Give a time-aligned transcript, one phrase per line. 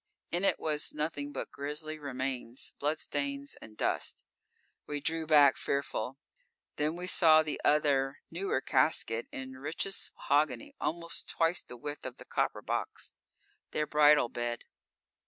[0.31, 4.23] In it was nothing but grisly remains, bloodstains and dust.
[4.87, 6.17] We drew back, fearful.
[6.77, 12.17] Then we saw the other, newer casket in richest mahogany, almost twice the width of
[12.17, 13.13] the copper box:
[13.71, 14.65] _Their bridal bed!